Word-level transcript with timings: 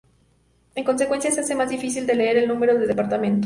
En 0.73 0.83
consecuencia, 0.83 1.29
se 1.31 1.41
hace 1.41 1.53
más 1.53 1.69
difícil 1.69 2.07
de 2.07 2.15
leer 2.15 2.37
el 2.37 2.47
número 2.47 2.75
de 2.75 2.87
departamento. 2.87 3.39